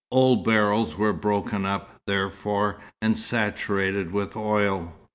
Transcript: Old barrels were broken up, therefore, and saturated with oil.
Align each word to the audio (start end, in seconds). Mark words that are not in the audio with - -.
Old 0.11 0.43
barrels 0.43 0.97
were 0.97 1.13
broken 1.13 1.63
up, 1.63 2.01
therefore, 2.07 2.81
and 3.03 3.15
saturated 3.15 4.11
with 4.11 4.35
oil. 4.35 4.93